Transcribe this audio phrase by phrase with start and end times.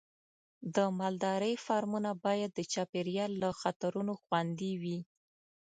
[0.75, 4.99] د مالدارۍ فارمونه باید د چاپېریال له خطرونو خوندي وي.